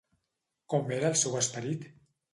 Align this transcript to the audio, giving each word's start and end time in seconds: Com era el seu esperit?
Com 0.73 0.89
era 0.97 1.13
el 1.13 1.19
seu 1.25 1.37
esperit? 1.43 1.89